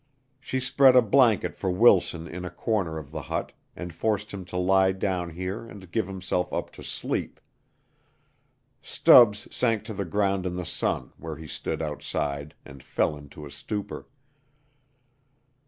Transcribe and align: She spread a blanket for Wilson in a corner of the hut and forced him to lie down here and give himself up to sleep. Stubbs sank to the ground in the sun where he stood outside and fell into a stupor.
She 0.39 0.59
spread 0.59 0.95
a 0.95 1.01
blanket 1.03 1.55
for 1.55 1.69
Wilson 1.69 2.27
in 2.27 2.43
a 2.43 2.49
corner 2.49 2.97
of 2.97 3.11
the 3.11 3.21
hut 3.21 3.51
and 3.75 3.93
forced 3.93 4.31
him 4.31 4.45
to 4.45 4.57
lie 4.57 4.93
down 4.93 5.29
here 5.29 5.63
and 5.67 5.91
give 5.91 6.07
himself 6.07 6.51
up 6.51 6.71
to 6.71 6.83
sleep. 6.83 7.39
Stubbs 8.81 9.47
sank 9.55 9.83
to 9.83 9.93
the 9.93 10.03
ground 10.03 10.47
in 10.47 10.55
the 10.55 10.65
sun 10.65 11.13
where 11.17 11.35
he 11.35 11.45
stood 11.45 11.83
outside 11.83 12.55
and 12.65 12.81
fell 12.81 13.15
into 13.15 13.45
a 13.45 13.51
stupor. 13.51 14.07